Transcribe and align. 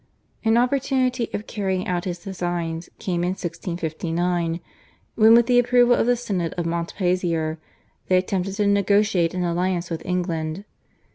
An 0.43 0.57
opportunity 0.57 1.29
of 1.31 1.45
carrying 1.45 1.87
out 1.87 2.05
his 2.05 2.17
designs 2.17 2.89
came 2.97 3.21
in 3.23 3.33
1659, 3.35 4.59
when 5.13 5.35
with 5.35 5.45
the 5.45 5.59
approval 5.59 5.93
of 5.93 6.07
the 6.07 6.15
Synod 6.15 6.53
of 6.57 6.65
Montpazier 6.65 7.59
they 8.07 8.17
attempted 8.17 8.55
to 8.55 8.65
negotiate 8.65 9.35
an 9.35 9.43
alliance 9.43 9.91
with 9.91 10.03
England. 10.03 10.65